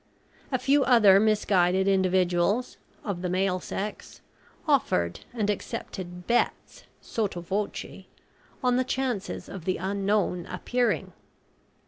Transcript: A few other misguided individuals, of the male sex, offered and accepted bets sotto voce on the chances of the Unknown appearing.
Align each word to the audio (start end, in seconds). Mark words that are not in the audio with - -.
A 0.51 0.57
few 0.57 0.83
other 0.83 1.19
misguided 1.19 1.87
individuals, 1.87 2.77
of 3.03 3.21
the 3.21 3.29
male 3.29 3.59
sex, 3.59 4.21
offered 4.67 5.19
and 5.31 5.47
accepted 5.47 6.25
bets 6.25 6.85
sotto 7.01 7.39
voce 7.41 8.05
on 8.63 8.77
the 8.77 8.83
chances 8.83 9.47
of 9.47 9.65
the 9.65 9.77
Unknown 9.77 10.47
appearing. 10.47 11.13